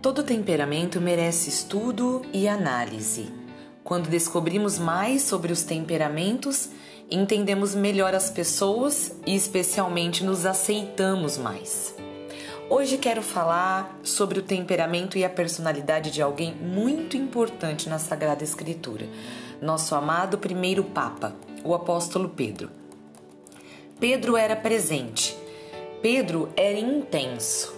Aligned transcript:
Todo 0.00 0.22
temperamento 0.22 1.00
merece 1.00 1.48
estudo 1.48 2.22
e 2.32 2.46
análise. 2.46 3.32
Quando 3.82 4.08
descobrimos 4.08 4.78
mais 4.78 5.22
sobre 5.22 5.52
os 5.52 5.64
temperamentos, 5.64 6.68
entendemos 7.10 7.74
melhor 7.74 8.14
as 8.14 8.30
pessoas 8.30 9.12
e, 9.26 9.34
especialmente, 9.34 10.22
nos 10.22 10.46
aceitamos 10.46 11.36
mais. 11.36 11.96
Hoje 12.70 12.96
quero 12.96 13.22
falar 13.22 13.98
sobre 14.04 14.38
o 14.38 14.42
temperamento 14.42 15.18
e 15.18 15.24
a 15.24 15.28
personalidade 15.28 16.12
de 16.12 16.22
alguém 16.22 16.54
muito 16.54 17.16
importante 17.16 17.88
na 17.88 17.98
Sagrada 17.98 18.44
Escritura, 18.44 19.08
nosso 19.60 19.96
amado 19.96 20.38
primeiro 20.38 20.84
Papa, 20.84 21.34
o 21.64 21.74
apóstolo 21.74 22.28
Pedro. 22.28 22.70
Pedro 23.98 24.36
era 24.36 24.54
presente, 24.54 25.36
Pedro 26.00 26.50
era 26.56 26.78
intenso. 26.78 27.74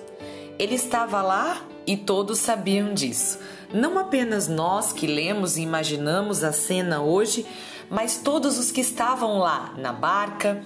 Ele 0.59 0.75
estava 0.75 1.23
lá 1.23 1.66
e 1.87 1.97
todos 1.97 2.39
sabiam 2.39 2.95
disso. 2.95 3.39
Não 3.73 3.98
apenas 3.98 4.48
nós 4.48 4.93
que 4.93 5.07
lemos 5.07 5.57
e 5.57 5.62
imaginamos 5.62 6.43
a 6.43 6.52
cena 6.52 7.02
hoje, 7.02 7.47
mas 7.88 8.19
todos 8.19 8.59
os 8.59 8.71
que 8.71 8.80
estavam 8.80 9.38
lá 9.38 9.75
na 9.79 9.93
barca, 9.93 10.62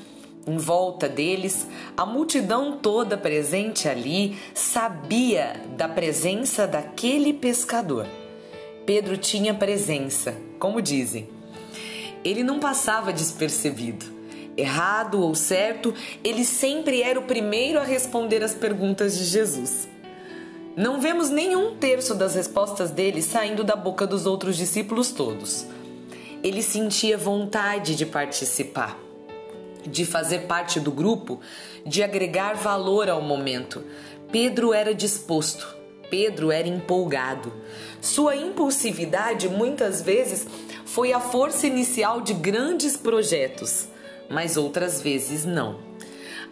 em 0.46 0.56
volta 0.56 1.08
deles, 1.08 1.66
a 1.96 2.05
multidão 2.05 2.78
toda 2.78 3.16
presente 3.16 3.88
ali 3.88 4.38
sabia 4.52 5.60
da 5.77 5.88
presença 5.88 6.66
daquele 6.66 7.33
pescador. 7.33 8.06
Pedro 8.84 9.16
tinha 9.16 9.55
presença, 9.55 10.34
como 10.58 10.83
dizem. 10.83 11.28
Ele 12.22 12.42
não 12.42 12.58
passava 12.60 13.12
despercebido. 13.12 14.12
Errado 14.56 15.20
ou 15.20 15.34
certo, 15.34 15.92
ele 16.22 16.44
sempre 16.44 17.02
era 17.02 17.19
o 17.19 17.24
primeiro 17.24 17.80
a 17.80 17.83
responder 17.83 18.42
às 18.42 18.55
perguntas 18.55 19.16
de 19.16 19.24
Jesus. 19.24 19.88
Não 20.77 21.01
vemos 21.01 21.30
nenhum 21.30 21.77
terço 21.77 22.16
das 22.16 22.34
respostas 22.34 22.91
dele 22.91 23.23
saindo 23.23 23.62
da 23.62 23.77
boca 23.77 24.05
dos 24.08 24.27
outros 24.27 24.56
discípulos 24.56 25.12
todos. 25.12 25.64
Ele 26.42 26.62
sentia 26.62 27.16
vontade 27.16 27.94
de 27.94 28.05
participar, 28.05 28.98
de 29.86 30.05
fazer 30.05 30.47
parte 30.47 30.81
do 30.81 30.91
grupo, 30.91 31.41
de 31.86 32.03
agregar 32.03 32.55
valor 32.56 33.08
ao 33.08 33.22
momento. 33.22 33.84
Pedro 34.33 34.75
era 34.75 34.92
disposto, 34.92 35.77
Pedro 36.11 36.50
era 36.50 36.66
empolgado. 36.66 37.53
Sua 38.00 38.34
impulsividade 38.34 39.48
muitas 39.48 40.03
vezes 40.03 40.44
foi 40.84 41.12
a 41.12 41.20
força 41.20 41.69
inicial 41.69 42.20
de 42.20 42.34
grandes 42.34 42.97
projetos, 42.97 43.86
mas 44.28 44.56
outras 44.56 45.00
vezes 45.00 45.44
não. 45.44 45.94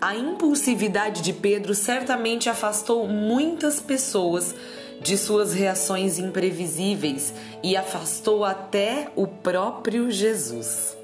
A 0.03 0.17
impulsividade 0.17 1.23
de 1.23 1.33
Pedro 1.33 1.77
certamente 1.77 2.51
afastou 2.51 3.07
muitas 3.07 3.79
pessoas 3.79 4.53
de 5.01 5.17
suas 5.17 5.55
reações 5.55 6.19
imprevisíveis 6.19 7.33
e 7.63 7.77
afastou 7.77 8.45
até 8.45 9.13
o 9.15 9.29
próprio 9.29 10.11
Jesus. 10.11 10.97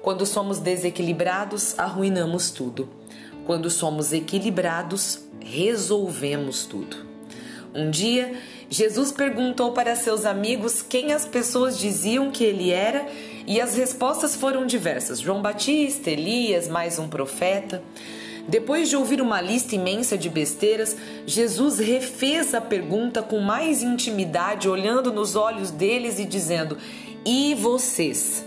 Quando 0.00 0.24
somos 0.24 0.58
desequilibrados, 0.58 1.78
arruinamos 1.78 2.50
tudo. 2.50 2.88
Quando 3.44 3.68
somos 3.68 4.14
equilibrados, 4.14 5.20
resolvemos 5.38 6.64
tudo. 6.64 6.96
Um 7.74 7.90
dia, 7.90 8.32
Jesus 8.70 9.12
perguntou 9.12 9.72
para 9.72 9.94
seus 9.94 10.24
amigos 10.24 10.80
quem 10.80 11.12
as 11.12 11.26
pessoas 11.26 11.78
diziam 11.78 12.30
que 12.30 12.44
ele 12.44 12.70
era 12.70 13.06
e 13.46 13.60
as 13.60 13.76
respostas 13.76 14.34
foram 14.34 14.64
diversas: 14.64 15.20
João 15.20 15.42
Batista, 15.42 16.10
Elias, 16.10 16.66
mais 16.66 16.98
um 16.98 17.08
profeta. 17.08 17.82
Depois 18.48 18.88
de 18.88 18.96
ouvir 18.96 19.20
uma 19.20 19.40
lista 19.40 19.74
imensa 19.74 20.18
de 20.18 20.28
besteiras, 20.28 20.96
Jesus 21.26 21.78
refez 21.78 22.54
a 22.54 22.60
pergunta 22.60 23.22
com 23.22 23.38
mais 23.40 23.82
intimidade, 23.82 24.68
olhando 24.68 25.12
nos 25.12 25.36
olhos 25.36 25.70
deles 25.70 26.18
e 26.18 26.24
dizendo: 26.24 26.76
E 27.24 27.54
vocês? 27.54 28.44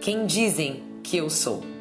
Quem 0.00 0.26
dizem 0.26 0.82
que 1.02 1.16
eu 1.16 1.30
sou? 1.30 1.71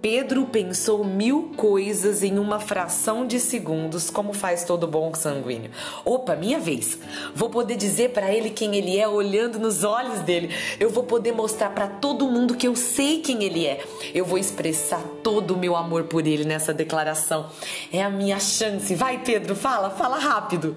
Pedro 0.00 0.46
pensou 0.46 1.04
mil 1.04 1.50
coisas 1.56 2.22
em 2.22 2.38
uma 2.38 2.60
fração 2.60 3.26
de 3.26 3.40
segundos, 3.40 4.10
como 4.10 4.32
faz 4.32 4.62
todo 4.62 4.86
bom 4.86 5.12
sanguíneo. 5.12 5.72
Opa, 6.04 6.36
minha 6.36 6.60
vez. 6.60 6.96
Vou 7.34 7.50
poder 7.50 7.76
dizer 7.76 8.10
para 8.10 8.32
ele 8.32 8.50
quem 8.50 8.76
ele 8.76 8.96
é 8.96 9.08
olhando 9.08 9.58
nos 9.58 9.82
olhos 9.82 10.20
dele. 10.20 10.54
Eu 10.78 10.88
vou 10.90 11.02
poder 11.02 11.32
mostrar 11.32 11.70
para 11.70 11.88
todo 11.88 12.30
mundo 12.30 12.54
que 12.54 12.68
eu 12.68 12.76
sei 12.76 13.20
quem 13.20 13.42
ele 13.42 13.66
é. 13.66 13.84
Eu 14.14 14.24
vou 14.24 14.38
expressar 14.38 15.02
todo 15.22 15.54
o 15.54 15.58
meu 15.58 15.74
amor 15.74 16.04
por 16.04 16.26
ele 16.26 16.44
nessa 16.44 16.72
declaração. 16.72 17.46
É 17.92 18.00
a 18.00 18.08
minha 18.08 18.38
chance. 18.38 18.94
Vai, 18.94 19.18
Pedro, 19.24 19.56
fala, 19.56 19.90
fala 19.90 20.18
rápido. 20.18 20.76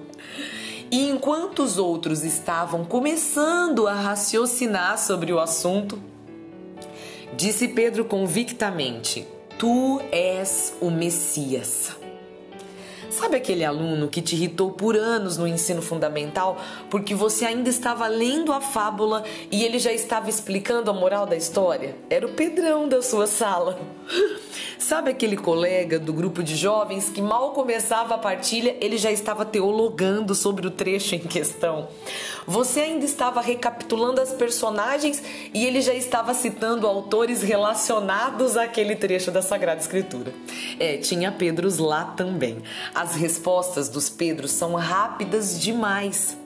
E 0.90 1.08
enquanto 1.08 1.62
os 1.62 1.78
outros 1.78 2.24
estavam 2.24 2.84
começando 2.84 3.86
a 3.86 3.94
raciocinar 3.94 4.98
sobre 4.98 5.32
o 5.32 5.38
assunto, 5.38 5.98
Disse 7.34 7.66
Pedro 7.68 8.04
convictamente: 8.04 9.26
Tu 9.58 10.00
és 10.10 10.74
o 10.80 10.90
Messias. 10.90 11.96
Sabe 13.10 13.36
aquele 13.36 13.62
aluno 13.62 14.08
que 14.08 14.22
te 14.22 14.34
irritou 14.34 14.70
por 14.70 14.96
anos 14.96 15.36
no 15.36 15.46
ensino 15.46 15.82
fundamental 15.82 16.56
porque 16.88 17.14
você 17.14 17.44
ainda 17.44 17.68
estava 17.68 18.06
lendo 18.06 18.52
a 18.52 18.60
fábula 18.60 19.22
e 19.50 19.64
ele 19.64 19.78
já 19.78 19.92
estava 19.92 20.30
explicando 20.30 20.90
a 20.90 20.94
moral 20.94 21.26
da 21.26 21.36
história? 21.36 21.94
Era 22.08 22.26
o 22.26 22.32
Pedrão 22.32 22.88
da 22.88 23.02
sua 23.02 23.26
sala. 23.26 23.78
Sabe 24.78 25.10
aquele 25.10 25.36
colega 25.36 25.98
do 25.98 26.12
grupo 26.12 26.42
de 26.42 26.56
jovens 26.56 27.10
que 27.10 27.20
mal 27.20 27.52
começava 27.52 28.14
a 28.14 28.18
partilha, 28.18 28.76
ele 28.80 28.96
já 28.96 29.12
estava 29.12 29.44
teologando 29.44 30.34
sobre 30.34 30.66
o 30.66 30.70
trecho 30.70 31.14
em 31.14 31.20
questão? 31.20 31.88
Você 32.46 32.80
ainda 32.80 33.04
estava 33.04 33.40
recapitulando 33.40 34.20
as 34.20 34.32
personagens 34.32 35.22
e 35.54 35.64
ele 35.64 35.80
já 35.80 35.94
estava 35.94 36.34
citando 36.34 36.86
autores 36.86 37.42
relacionados 37.42 38.56
àquele 38.56 38.96
trecho 38.96 39.30
da 39.30 39.42
Sagrada 39.42 39.80
Escritura. 39.80 40.32
É, 40.78 40.96
tinha 40.96 41.30
Pedros 41.30 41.78
lá 41.78 42.04
também. 42.16 42.62
As 42.94 43.14
respostas 43.14 43.88
dos 43.88 44.08
Pedros 44.10 44.50
são 44.50 44.74
rápidas 44.74 45.60
demais. 45.60 46.36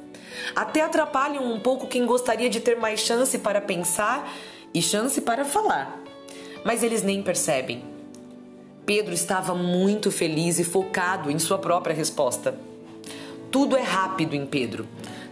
Até 0.54 0.82
atrapalham 0.82 1.50
um 1.50 1.58
pouco 1.58 1.86
quem 1.86 2.04
gostaria 2.04 2.50
de 2.50 2.60
ter 2.60 2.76
mais 2.76 3.00
chance 3.00 3.38
para 3.38 3.60
pensar 3.60 4.30
e 4.74 4.82
chance 4.82 5.20
para 5.20 5.44
falar. 5.44 6.02
Mas 6.62 6.82
eles 6.82 7.02
nem 7.02 7.22
percebem 7.22 7.96
Pedro 8.86 9.12
estava 9.12 9.52
muito 9.52 10.12
feliz 10.12 10.60
e 10.60 10.64
focado 10.64 11.28
em 11.28 11.40
sua 11.40 11.58
própria 11.58 11.92
resposta. 11.92 12.56
Tudo 13.50 13.76
é 13.76 13.82
rápido 13.82 14.34
em 14.34 14.46
Pedro, 14.46 14.86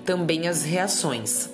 também 0.05 0.47
as 0.47 0.63
reações. 0.63 1.51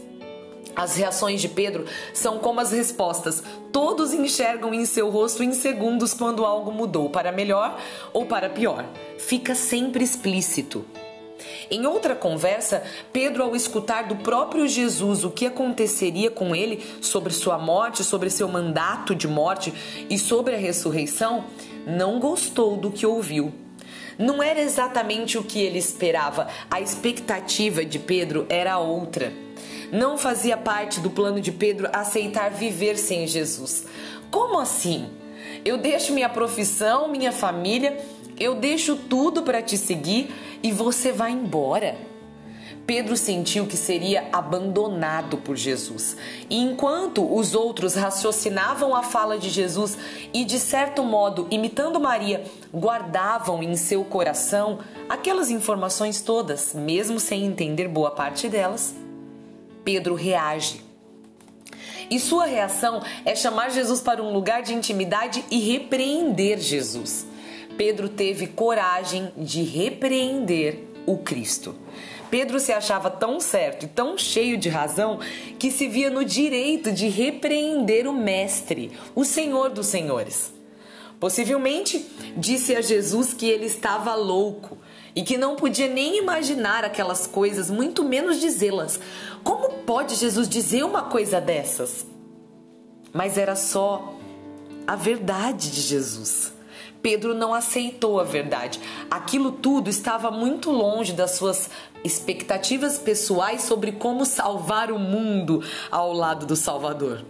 As 0.75 0.97
reações 0.97 1.41
de 1.41 1.49
Pedro 1.49 1.85
são 2.15 2.39
como 2.39 2.61
as 2.61 2.73
respostas. 2.73 3.43
Todos 3.73 4.13
enxergam 4.13 4.73
em 4.73 4.85
seu 4.87 5.11
rosto 5.11 5.43
em 5.43 5.53
segundos 5.53 6.15
quando 6.15 6.45
algo 6.45 6.71
mudou 6.73 7.11
para 7.11 7.33
melhor 7.33 7.79
ou 8.13 8.27
para 8.27 8.49
pior. 8.49 8.85
Fica 9.19 9.55
sempre 9.55 10.05
explícito. 10.05 10.85
Em 11.71 11.87
outra 11.87 12.15
conversa, 12.15 12.83
Pedro, 13.13 13.43
ao 13.43 13.57
escutar 13.57 14.05
do 14.05 14.17
próprio 14.17 14.67
Jesus 14.67 15.25
o 15.25 15.31
que 15.31 15.47
aconteceria 15.47 16.31
com 16.31 16.55
ele 16.55 16.85
sobre 17.01 17.33
sua 17.33 17.59
morte, 17.59 18.05
sobre 18.05 18.29
seu 18.29 18.49
mandato 18.49 19.15
de 19.15 19.27
morte 19.27 19.73
e 20.09 20.19
sobre 20.19 20.55
a 20.55 20.59
ressurreição, 20.59 21.45
não 21.87 22.19
gostou 22.19 22.77
do 22.77 22.91
que 22.91 23.07
ouviu. 23.07 23.53
Não 24.21 24.43
era 24.43 24.61
exatamente 24.61 25.39
o 25.39 25.43
que 25.43 25.59
ele 25.59 25.79
esperava, 25.79 26.47
a 26.71 26.79
expectativa 26.79 27.83
de 27.83 27.99
Pedro 27.99 28.45
era 28.51 28.79
outra. 28.79 29.33
Não 29.91 30.19
fazia 30.19 30.59
parte 30.59 31.01
do 31.01 31.09
plano 31.09 31.41
de 31.41 31.51
Pedro 31.51 31.89
aceitar 31.91 32.51
viver 32.51 32.99
sem 32.99 33.27
Jesus. 33.27 33.87
Como 34.31 34.59
assim? 34.59 35.09
Eu 35.65 35.79
deixo 35.79 36.13
minha 36.13 36.29
profissão, 36.29 37.09
minha 37.09 37.33
família, 37.33 37.99
eu 38.39 38.57
deixo 38.57 38.95
tudo 38.95 39.43
para 39.43 39.63
te 39.63 39.79
seguir 39.79 40.31
e 40.63 40.71
você 40.71 41.13
vai 41.13 41.31
embora. 41.31 42.10
Pedro 42.91 43.17
sentiu 43.17 43.69
que 43.69 43.77
seria 43.77 44.29
abandonado 44.33 45.39
por 45.39 45.55
Jesus. 45.55 46.17
E 46.51 46.61
enquanto 46.61 47.23
os 47.33 47.55
outros 47.55 47.95
raciocinavam 47.95 48.97
a 48.97 49.05
fala 49.05 49.39
de 49.39 49.49
Jesus 49.49 49.97
e, 50.35 50.45
de 50.45 50.59
certo 50.59 51.05
modo, 51.05 51.47
imitando 51.53 52.01
Maria, 52.01 52.43
guardavam 52.75 53.63
em 53.63 53.77
seu 53.77 54.03
coração 54.03 54.81
aquelas 55.09 55.53
informações 55.53 56.21
todas, 56.21 56.75
mesmo 56.75 57.21
sem 57.21 57.45
entender 57.45 57.87
boa 57.87 58.11
parte 58.11 58.49
delas, 58.49 58.93
Pedro 59.85 60.17
reage. 60.17 60.83
E 62.11 62.19
sua 62.19 62.45
reação 62.45 63.01
é 63.25 63.37
chamar 63.37 63.71
Jesus 63.71 64.01
para 64.01 64.21
um 64.21 64.33
lugar 64.33 64.63
de 64.63 64.75
intimidade 64.75 65.45
e 65.49 65.61
repreender 65.61 66.59
Jesus. 66.59 67.25
Pedro 67.77 68.09
teve 68.09 68.49
coragem 68.49 69.31
de 69.37 69.63
repreender 69.63 70.89
o 71.07 71.19
Cristo. 71.19 71.80
Pedro 72.31 72.61
se 72.61 72.73
achava 72.73 73.11
tão 73.11 73.41
certo 73.41 73.85
e 73.85 73.89
tão 73.89 74.17
cheio 74.17 74.57
de 74.57 74.69
razão 74.69 75.19
que 75.59 75.71
se 75.71 75.89
via 75.89 76.09
no 76.09 76.25
direito 76.25 76.93
de 76.93 77.09
repreender 77.09 78.07
o 78.07 78.13
Mestre, 78.13 78.93
o 79.15 79.25
Senhor 79.25 79.71
dos 79.71 79.87
Senhores. 79.87 80.53
Possivelmente 81.19 82.07
disse 82.37 82.75
a 82.75 82.81
Jesus 82.81 83.35
que 83.35 83.47
ele 83.47 83.67
estava 83.67 84.15
louco 84.15 84.79
e 85.15 85.23
que 85.23 85.37
não 85.37 85.57
podia 85.57 85.89
nem 85.89 86.17
imaginar 86.17 86.85
aquelas 86.85 87.27
coisas, 87.27 87.71
muito 87.71 88.05
menos 88.05 88.41
dizê-las. 88.41 88.99
Como 89.45 89.69
pode 89.85 90.15
Jesus 90.15 90.49
dizer 90.49 90.83
uma 90.85 91.03
coisa 91.03 91.41
dessas? 91.41 92.07
Mas 93.13 93.37
era 93.37 93.57
só 93.57 94.15
a 94.87 94.97
verdade 94.97 95.71
de 95.71 95.81
Jesus. 95.83 96.53
Pedro 97.03 97.35
não 97.35 97.55
aceitou 97.55 98.21
a 98.21 98.25
verdade. 98.25 98.81
Aquilo 99.11 99.53
tudo 99.53 99.89
estava 99.89 100.31
muito 100.31 100.71
longe 100.71 101.13
das 101.13 101.33
suas 101.33 101.71
expectativas 102.05 102.99
pessoais 102.99 103.63
sobre 103.63 103.93
como 103.93 104.25
salvar 104.25 104.91
o 104.91 104.99
mundo 104.99 105.63
ao 105.91 106.13
lado 106.13 106.47
do 106.47 106.57
Salvador. 106.57 107.25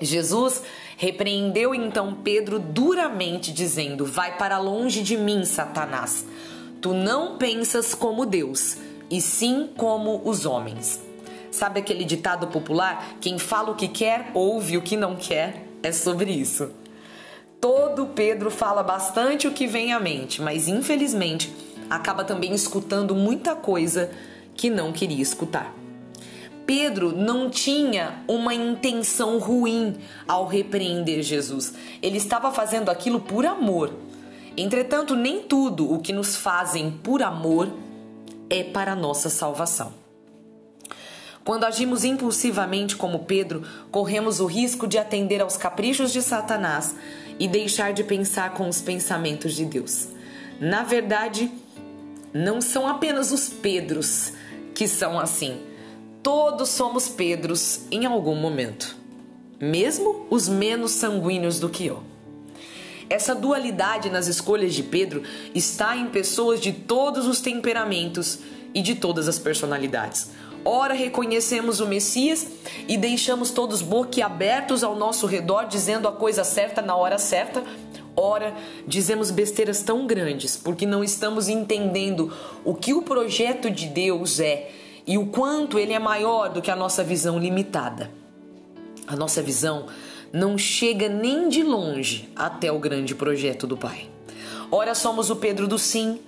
Jesus 0.00 0.62
repreendeu 0.96 1.74
então 1.74 2.14
Pedro 2.14 2.58
duramente, 2.58 3.52
dizendo: 3.52 4.04
Vai 4.04 4.36
para 4.36 4.58
longe 4.58 5.02
de 5.02 5.16
mim, 5.16 5.44
Satanás. 5.44 6.26
Tu 6.80 6.92
não 6.92 7.38
pensas 7.38 7.94
como 7.94 8.26
Deus, 8.26 8.76
e 9.10 9.20
sim 9.20 9.70
como 9.76 10.20
os 10.24 10.44
homens. 10.44 11.02
Sabe 11.50 11.80
aquele 11.80 12.04
ditado 12.04 12.48
popular? 12.48 13.16
Quem 13.20 13.38
fala 13.38 13.70
o 13.70 13.74
que 13.74 13.88
quer, 13.88 14.30
ouve 14.34 14.76
o 14.76 14.82
que 14.82 14.96
não 14.96 15.16
quer? 15.16 15.66
É 15.82 15.90
sobre 15.90 16.30
isso. 16.30 16.70
Todo 17.68 18.06
Pedro 18.06 18.48
fala 18.48 18.80
bastante 18.80 19.48
o 19.48 19.52
que 19.52 19.66
vem 19.66 19.92
à 19.92 19.98
mente, 19.98 20.40
mas 20.40 20.68
infelizmente 20.68 21.52
acaba 21.90 22.22
também 22.22 22.54
escutando 22.54 23.12
muita 23.12 23.56
coisa 23.56 24.08
que 24.54 24.70
não 24.70 24.92
queria 24.92 25.20
escutar. 25.20 25.74
Pedro 26.64 27.10
não 27.10 27.50
tinha 27.50 28.22
uma 28.28 28.54
intenção 28.54 29.40
ruim 29.40 29.96
ao 30.28 30.46
repreender 30.46 31.24
Jesus. 31.24 31.74
Ele 32.00 32.18
estava 32.18 32.52
fazendo 32.52 32.88
aquilo 32.88 33.18
por 33.18 33.44
amor. 33.44 33.92
Entretanto, 34.56 35.16
nem 35.16 35.42
tudo 35.42 35.92
o 35.92 35.98
que 35.98 36.12
nos 36.12 36.36
fazem 36.36 36.92
por 36.92 37.20
amor 37.20 37.68
é 38.48 38.62
para 38.62 38.92
a 38.92 38.96
nossa 38.96 39.28
salvação. 39.28 40.05
Quando 41.46 41.62
agimos 41.62 42.02
impulsivamente 42.02 42.96
como 42.96 43.20
Pedro, 43.20 43.62
corremos 43.92 44.40
o 44.40 44.46
risco 44.46 44.84
de 44.84 44.98
atender 44.98 45.40
aos 45.40 45.56
caprichos 45.56 46.12
de 46.12 46.20
Satanás 46.20 46.96
e 47.38 47.46
deixar 47.46 47.92
de 47.92 48.02
pensar 48.02 48.52
com 48.52 48.68
os 48.68 48.80
pensamentos 48.80 49.54
de 49.54 49.64
Deus. 49.64 50.08
Na 50.58 50.82
verdade, 50.82 51.48
não 52.34 52.60
são 52.60 52.88
apenas 52.88 53.30
os 53.30 53.48
Pedros 53.48 54.32
que 54.74 54.88
são 54.88 55.20
assim. 55.20 55.60
Todos 56.20 56.68
somos 56.70 57.08
Pedros 57.08 57.82
em 57.92 58.06
algum 58.06 58.34
momento, 58.34 58.96
mesmo 59.60 60.26
os 60.28 60.48
menos 60.48 60.90
sanguíneos 60.90 61.60
do 61.60 61.68
que 61.68 61.86
eu. 61.86 62.02
Essa 63.08 63.36
dualidade 63.36 64.10
nas 64.10 64.26
escolhas 64.26 64.74
de 64.74 64.82
Pedro 64.82 65.22
está 65.54 65.96
em 65.96 66.08
pessoas 66.08 66.60
de 66.60 66.72
todos 66.72 67.24
os 67.24 67.40
temperamentos 67.40 68.40
e 68.74 68.82
de 68.82 68.96
todas 68.96 69.28
as 69.28 69.38
personalidades. 69.38 70.34
Ora 70.68 70.94
reconhecemos 70.94 71.78
o 71.78 71.86
Messias 71.86 72.44
e 72.88 72.96
deixamos 72.96 73.52
todos 73.52 73.82
boquiabertos 73.82 74.82
ao 74.82 74.96
nosso 74.96 75.24
redor, 75.24 75.68
dizendo 75.68 76.08
a 76.08 76.12
coisa 76.12 76.42
certa 76.42 76.82
na 76.82 76.96
hora 76.96 77.18
certa. 77.18 77.62
Ora, 78.16 78.52
dizemos 78.84 79.30
besteiras 79.30 79.82
tão 79.82 80.08
grandes 80.08 80.56
porque 80.56 80.84
não 80.84 81.04
estamos 81.04 81.48
entendendo 81.48 82.32
o 82.64 82.74
que 82.74 82.92
o 82.92 83.02
projeto 83.02 83.70
de 83.70 83.86
Deus 83.86 84.40
é 84.40 84.68
e 85.06 85.16
o 85.16 85.26
quanto 85.26 85.78
ele 85.78 85.92
é 85.92 86.00
maior 86.00 86.48
do 86.48 86.60
que 86.60 86.70
a 86.70 86.74
nossa 86.74 87.04
visão 87.04 87.38
limitada. 87.38 88.10
A 89.06 89.14
nossa 89.14 89.40
visão 89.40 89.86
não 90.32 90.58
chega 90.58 91.08
nem 91.08 91.48
de 91.48 91.62
longe 91.62 92.28
até 92.34 92.72
o 92.72 92.80
grande 92.80 93.14
projeto 93.14 93.68
do 93.68 93.76
Pai. 93.76 94.10
Ora 94.68 94.96
somos 94.96 95.30
o 95.30 95.36
Pedro 95.36 95.68
do 95.68 95.78
sim, 95.78 96.18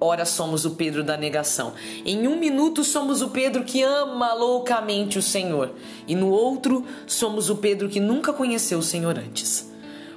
ora 0.00 0.24
somos 0.24 0.64
o 0.64 0.72
Pedro 0.72 1.02
da 1.02 1.16
negação. 1.16 1.72
Em 2.04 2.28
um 2.28 2.38
minuto 2.38 2.84
somos 2.84 3.22
o 3.22 3.28
Pedro 3.28 3.64
que 3.64 3.82
ama 3.82 4.32
loucamente 4.34 5.18
o 5.18 5.22
Senhor, 5.22 5.72
e 6.06 6.14
no 6.14 6.30
outro 6.30 6.84
somos 7.06 7.50
o 7.50 7.56
Pedro 7.56 7.88
que 7.88 8.00
nunca 8.00 8.32
conheceu 8.32 8.78
o 8.78 8.82
Senhor 8.82 9.18
antes. 9.18 9.68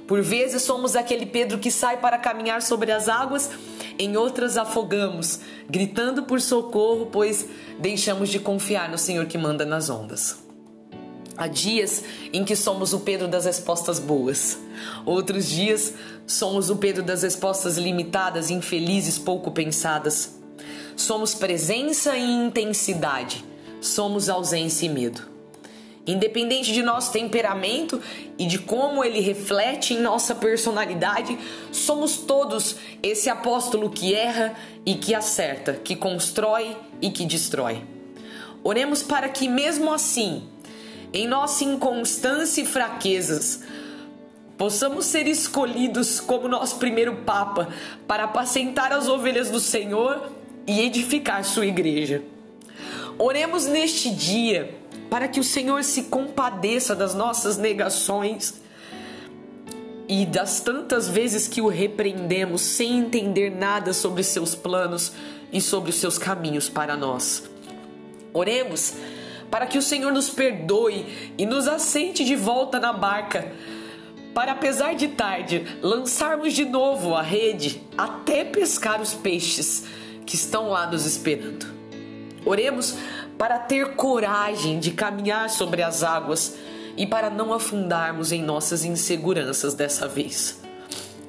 Por 0.06 0.20
vezes 0.20 0.62
somos 0.62 0.96
aquele 0.96 1.26
Pedro 1.26 1.58
que 1.58 1.70
sai 1.70 1.98
para 1.98 2.18
caminhar 2.18 2.60
sobre 2.60 2.90
as 2.92 3.08
águas, 3.08 3.50
em 3.98 4.16
outras 4.16 4.56
afogamos, 4.56 5.40
gritando 5.68 6.24
por 6.24 6.40
socorro, 6.40 7.06
pois 7.06 7.46
deixamos 7.78 8.28
de 8.28 8.38
confiar 8.38 8.90
no 8.90 8.98
Senhor 8.98 9.26
que 9.26 9.38
manda 9.38 9.64
nas 9.64 9.88
ondas. 9.88 10.41
Há 11.36 11.46
dias 11.46 12.02
em 12.32 12.44
que 12.44 12.54
somos 12.54 12.92
o 12.92 13.00
Pedro 13.00 13.26
das 13.26 13.46
respostas 13.46 13.98
boas. 13.98 14.58
Outros 15.06 15.48
dias 15.48 15.94
somos 16.26 16.68
o 16.68 16.76
Pedro 16.76 17.02
das 17.02 17.22
respostas 17.22 17.78
limitadas, 17.78 18.50
infelizes, 18.50 19.18
pouco 19.18 19.50
pensadas. 19.50 20.38
Somos 20.94 21.34
presença 21.34 22.16
e 22.16 22.30
intensidade. 22.30 23.44
Somos 23.80 24.28
ausência 24.28 24.86
e 24.86 24.88
medo. 24.88 25.32
Independente 26.06 26.72
de 26.72 26.82
nosso 26.82 27.12
temperamento 27.12 28.00
e 28.36 28.44
de 28.44 28.58
como 28.58 29.04
ele 29.04 29.20
reflete 29.20 29.94
em 29.94 30.00
nossa 30.00 30.34
personalidade, 30.34 31.38
somos 31.70 32.16
todos 32.16 32.76
esse 33.02 33.30
apóstolo 33.30 33.88
que 33.88 34.12
erra 34.12 34.52
e 34.84 34.96
que 34.96 35.14
acerta, 35.14 35.74
que 35.74 35.94
constrói 35.94 36.76
e 37.00 37.10
que 37.10 37.24
destrói. 37.24 37.84
Oremos 38.64 39.02
para 39.02 39.28
que, 39.28 39.48
mesmo 39.48 39.92
assim, 39.92 40.48
em 41.12 41.28
nossa 41.28 41.64
inconstância 41.64 42.62
e 42.62 42.66
fraquezas, 42.66 43.60
possamos 44.56 45.06
ser 45.06 45.26
escolhidos 45.26 46.20
como 46.20 46.48
nosso 46.48 46.76
primeiro 46.76 47.16
Papa 47.16 47.68
para 48.06 48.24
apacentar 48.24 48.92
as 48.92 49.08
ovelhas 49.08 49.50
do 49.50 49.60
Senhor 49.60 50.30
e 50.66 50.80
edificar 50.80 51.44
sua 51.44 51.66
igreja. 51.66 52.22
Oremos 53.18 53.66
neste 53.66 54.10
dia 54.10 54.74
para 55.10 55.28
que 55.28 55.38
o 55.38 55.44
Senhor 55.44 55.84
se 55.84 56.04
compadeça 56.04 56.94
das 56.94 57.14
nossas 57.14 57.58
negações 57.58 58.62
e 60.08 60.24
das 60.24 60.60
tantas 60.60 61.08
vezes 61.08 61.46
que 61.46 61.60
o 61.60 61.68
repreendemos 61.68 62.62
sem 62.62 62.98
entender 62.98 63.50
nada 63.50 63.92
sobre 63.92 64.22
seus 64.22 64.54
planos 64.54 65.12
e 65.52 65.60
sobre 65.60 65.90
os 65.90 65.96
seus 65.96 66.16
caminhos 66.16 66.68
para 66.68 66.96
nós. 66.96 67.44
Oremos 68.32 68.94
para 69.52 69.66
que 69.66 69.76
o 69.76 69.82
Senhor 69.82 70.10
nos 70.10 70.30
perdoe 70.30 71.04
e 71.36 71.44
nos 71.44 71.68
assente 71.68 72.24
de 72.24 72.34
volta 72.34 72.80
na 72.80 72.90
barca, 72.90 73.52
para 74.32 74.52
apesar 74.52 74.94
de 74.94 75.08
tarde 75.08 75.78
lançarmos 75.82 76.54
de 76.54 76.64
novo 76.64 77.14
a 77.14 77.20
rede 77.20 77.82
até 77.98 78.46
pescar 78.46 78.98
os 78.98 79.12
peixes 79.12 79.84
que 80.24 80.36
estão 80.36 80.70
lá 80.70 80.90
nos 80.90 81.04
esperando. 81.04 81.66
Oremos 82.46 82.96
para 83.36 83.58
ter 83.58 83.94
coragem 83.94 84.80
de 84.80 84.90
caminhar 84.92 85.50
sobre 85.50 85.82
as 85.82 86.02
águas 86.02 86.56
e 86.96 87.06
para 87.06 87.28
não 87.28 87.52
afundarmos 87.52 88.32
em 88.32 88.42
nossas 88.42 88.86
inseguranças 88.86 89.74
dessa 89.74 90.08
vez. 90.08 90.62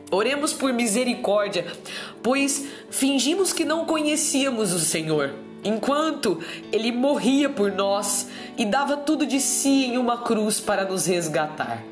Oremos 0.10 0.54
por 0.54 0.72
misericórdia, 0.72 1.68
pois 2.22 2.68
fingimos 2.90 3.52
que 3.52 3.66
não 3.66 3.84
conhecíamos 3.84 4.72
o 4.72 4.80
Senhor 4.80 5.34
enquanto 5.64 6.40
ele 6.72 6.92
morria 6.92 7.50
por 7.50 7.72
nós 7.72 8.28
e 8.58 8.66
dava 8.66 8.98
tudo 8.98 9.26
de 9.26 9.40
si 9.40 9.86
em 9.86 9.98
uma 9.98 10.20
cruz 10.20 10.60
para 10.60 10.86
nos 10.86 11.06
resgatar. 11.06 11.84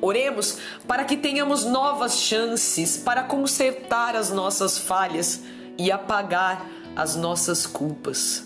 Oremos 0.00 0.58
para 0.86 1.04
que 1.04 1.16
tenhamos 1.16 1.64
novas 1.64 2.18
chances 2.18 2.96
para 2.96 3.22
consertar 3.22 4.14
as 4.16 4.30
nossas 4.30 4.76
falhas 4.76 5.40
e 5.78 5.90
apagar 5.90 6.66
as 6.94 7.16
nossas 7.16 7.66
culpas. 7.66 8.44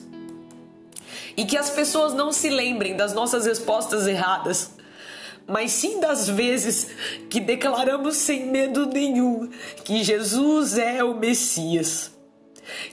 E 1.37 1.45
que 1.45 1.57
as 1.57 1.71
pessoas 1.71 2.15
não 2.15 2.33
se 2.33 2.49
lembrem 2.49 2.97
das 2.97 3.13
nossas 3.13 3.47
respostas 3.47 4.07
erradas, 4.07 4.71
mas 5.47 5.73
sim 5.73 5.99
das 5.99 6.29
vezes 6.29 6.89
que 7.29 7.41
declaramos 7.41 8.17
sem 8.17 8.47
medo 8.47 8.87
nenhum 8.87 9.49
que 9.85 10.05
Jesus 10.05 10.77
é 10.77 11.03
o 11.03 11.15
Messias 11.15 12.18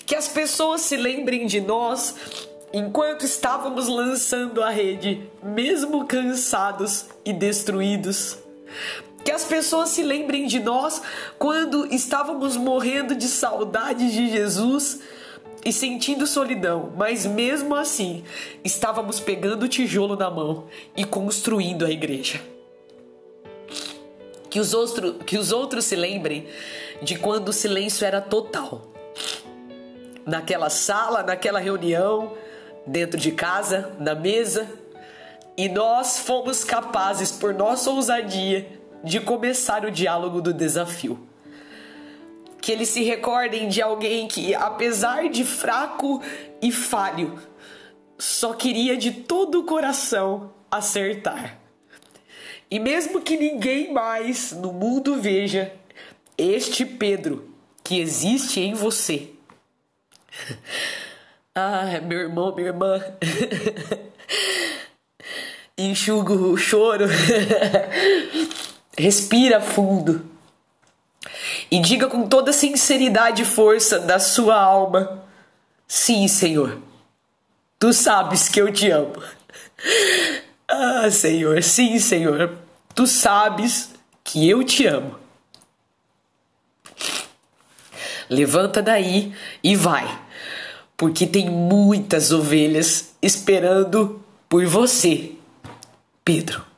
que 0.06 0.16
as 0.16 0.28
pessoas 0.28 0.82
se 0.82 0.98
lembrem 0.98 1.46
de 1.46 1.62
nós 1.62 2.16
enquanto 2.74 3.24
estávamos 3.26 3.88
lançando 3.88 4.62
a 4.62 4.70
rede, 4.70 5.30
mesmo 5.42 6.06
cansados 6.06 7.06
e 7.24 7.32
destruídos. 7.32 8.38
Que 9.24 9.32
as 9.32 9.46
pessoas 9.46 9.90
se 9.90 10.04
lembrem 10.04 10.46
de 10.46 10.60
nós 10.60 11.02
quando 11.40 11.88
estávamos 11.94 12.58
morrendo 12.58 13.16
de 13.16 13.28
saudade 13.28 14.12
de 14.12 14.30
Jesus 14.30 15.00
e 15.64 15.72
sentindo 15.72 16.28
solidão, 16.28 16.94
mas 16.96 17.26
mesmo 17.26 17.74
assim 17.74 18.24
estávamos 18.64 19.20
pegando 19.20 19.64
o 19.64 19.70
tijolo 19.70 20.16
na 20.16 20.30
mão 20.30 20.66
e 20.98 21.06
construindo 21.06 21.86
a 21.86 21.90
igreja. 21.90 22.42
Que 24.50 24.60
os, 24.60 24.74
outro, 24.74 25.14
que 25.16 25.38
os 25.38 25.52
outros 25.52 25.86
se 25.86 25.96
lembrem 25.96 26.46
de 27.02 27.18
quando 27.18 27.50
o 27.50 27.54
silêncio 27.54 28.06
era 28.06 28.22
total 28.22 28.95
naquela 30.26 30.70
sala, 30.70 31.22
naquela 31.24 31.60
reunião, 31.60 32.34
dentro 32.86 33.20
de 33.20 33.32
casa, 33.32 33.94
na 34.00 34.16
mesa, 34.16 34.68
e 35.58 35.70
nós 35.70 36.20
fomos 36.20 36.64
capazes, 36.64 37.32
por 37.32 37.54
nossa 37.54 37.90
ousadia, 37.90 38.68
de 39.04 39.20
começar 39.20 39.86
o 39.86 39.92
diálogo 39.92 40.42
do 40.42 40.54
desafio. 40.54 41.28
Que 42.60 42.72
eles 42.72 42.90
se 42.90 43.04
recordem 43.04 43.70
de 43.70 43.82
alguém 43.82 44.28
que, 44.28 44.56
apesar 44.56 45.30
de 45.30 45.46
fraco 45.46 46.22
e 46.62 46.72
falho, 46.72 47.40
só 48.18 48.54
queria 48.54 48.98
de 48.98 49.12
todo 49.12 49.60
o 49.60 49.64
coração 49.66 50.52
acertar. 50.70 51.60
E 52.70 52.80
mesmo 52.80 53.22
que 53.22 53.38
ninguém 53.38 53.94
mais 53.94 54.52
no 54.52 54.74
mundo 54.74 55.16
veja 55.18 55.72
este 56.38 56.84
Pedro 56.84 57.54
que 57.84 58.00
existe 58.00 58.60
em 58.60 58.74
você. 58.74 59.35
Ah, 61.58 62.02
meu 62.04 62.20
irmão, 62.20 62.54
minha 62.54 62.68
irmã. 62.68 63.02
Enxuga 65.78 66.34
o 66.34 66.58
choro. 66.58 67.06
Respira 68.98 69.62
fundo. 69.62 70.26
E 71.72 71.80
diga 71.80 72.08
com 72.08 72.28
toda 72.28 72.52
sinceridade 72.52 73.44
e 73.44 73.46
força 73.46 74.00
da 74.00 74.20
sua 74.20 74.62
alma: 74.62 75.24
Sim, 75.88 76.28
Senhor. 76.28 76.78
Tu 77.80 77.94
sabes 77.94 78.50
que 78.50 78.62
eu 78.62 78.70
te 78.70 78.90
amo. 78.90 79.24
Ah, 80.68 81.10
Senhor, 81.10 81.62
sim, 81.64 82.00
Senhor. 82.00 82.58
Tu 82.94 83.08
sabes 83.08 83.92
que 84.24 84.50
eu 84.50 84.64
te 84.64 84.88
amo. 84.88 85.25
Levanta 88.30 88.82
daí 88.82 89.34
e 89.64 89.76
vai, 89.76 90.08
porque 90.98 91.28
tem 91.28 91.50
muitas 91.50 92.32
ovelhas 92.32 93.16
esperando 93.22 94.22
por 94.50 94.66
você, 94.66 95.32
Pedro. 96.24 96.75